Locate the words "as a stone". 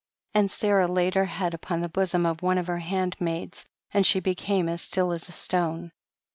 5.11-5.91